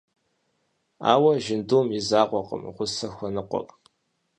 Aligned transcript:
Ауэ 1.11 1.31
жьындум 1.43 1.87
и 1.97 1.99
закъуэкъым 2.07 2.61
гъусэ 2.75 3.07
хуэныкъуэр. 3.15 3.67